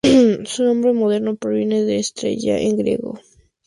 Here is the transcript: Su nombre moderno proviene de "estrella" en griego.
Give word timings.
Su 0.45 0.63
nombre 0.63 0.93
moderno 0.93 1.35
proviene 1.35 1.83
de 1.83 1.99
"estrella" 1.99 2.57
en 2.57 2.75
griego. 2.75 3.19